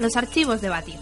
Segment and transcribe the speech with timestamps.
[0.00, 0.98] Los archivos de Batir.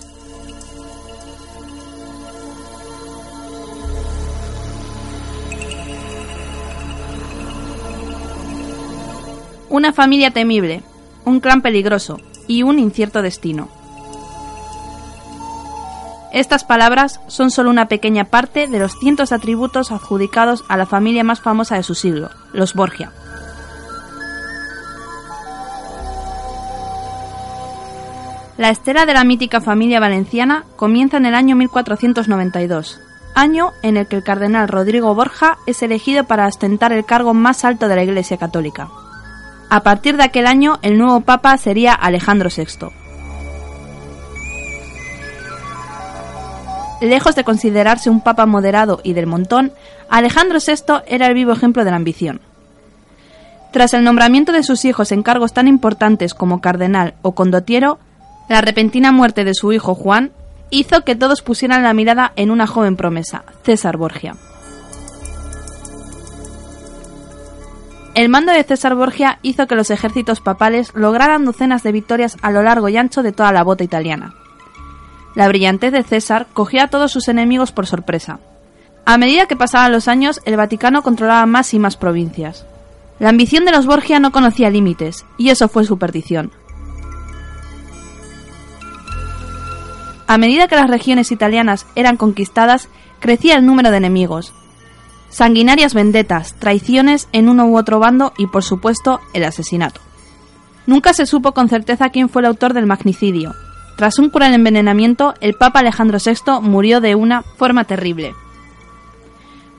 [9.69, 10.83] Una familia temible,
[11.25, 13.69] un clan peligroso y un incierto destino.
[16.33, 20.87] Estas palabras son solo una pequeña parte de los cientos de atributos adjudicados a la
[20.87, 23.13] familia más famosa de su siglo, los Borgia.
[28.59, 33.01] La estela de la mítica familia valenciana comienza en el año 1492,
[33.37, 37.65] año en el que el cardenal Rodrigo Borja es elegido para ostentar el cargo más
[37.65, 38.89] alto de la Iglesia Católica.
[39.71, 42.89] A partir de aquel año, el nuevo papa sería Alejandro VI.
[47.01, 49.71] Lejos de considerarse un papa moderado y del montón,
[50.11, 52.41] Alejandro VI era el vivo ejemplo de la ambición.
[53.71, 58.01] Tras el nombramiento de sus hijos en cargos tan importantes como cardenal o condotiero,
[58.49, 60.33] la repentina muerte de su hijo Juan
[60.71, 64.37] hizo que todos pusieran la mirada en una joven promesa, César Borgia.
[68.15, 72.51] El mando de César Borgia hizo que los ejércitos papales lograran docenas de victorias a
[72.51, 74.35] lo largo y ancho de toda la bota italiana.
[75.37, 78.41] La brillantez de César cogió a todos sus enemigos por sorpresa.
[79.05, 82.67] A medida que pasaban los años, el Vaticano controlaba más y más provincias.
[83.21, 86.51] La ambición de los Borgia no conocía límites, y eso fue su perdición.
[90.29, 94.53] A medida que las regiones italianas eran conquistadas, crecía el número de enemigos.
[95.31, 100.03] Sanguinarias vendetas, traiciones en uno u otro bando y, por supuesto, el asesinato.
[100.87, 103.55] Nunca se supo con certeza quién fue el autor del magnicidio.
[103.97, 108.35] Tras un cruel envenenamiento, el Papa Alejandro VI murió de una forma terrible.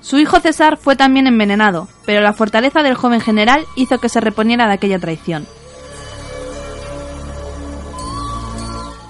[0.01, 4.19] Su hijo César fue también envenenado, pero la fortaleza del joven general hizo que se
[4.19, 5.45] reponiera de aquella traición.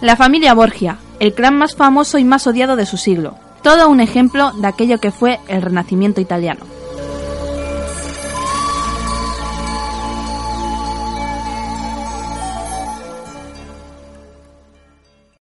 [0.02, 3.36] La familia Borgia, el clan más famoso y más odiado de su siglo.
[3.62, 6.79] Todo un ejemplo de aquello que fue el Renacimiento italiano.